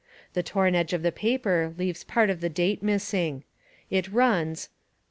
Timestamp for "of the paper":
0.93-1.75